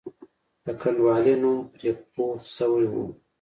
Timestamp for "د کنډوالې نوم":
0.65-1.57